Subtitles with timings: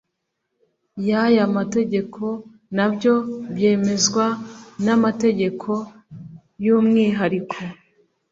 [1.07, 2.23] y aya mategeko
[2.77, 3.13] nabyo
[3.55, 4.25] byemezwa
[4.85, 5.71] n amategeko
[6.63, 7.57] y umwihariko